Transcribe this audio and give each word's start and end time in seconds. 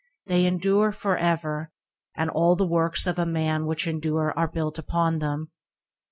They 0.25 0.47
endure 0.47 0.91
for 0.91 1.15
ever, 1.15 1.71
and 2.17 2.31
all 2.31 2.55
the 2.55 2.65
works 2.65 3.05
of 3.05 3.19
man 3.27 3.67
which 3.67 3.85
endure 3.85 4.33
are 4.35 4.47
built 4.47 4.79
upon 4.79 5.19
them. 5.19 5.51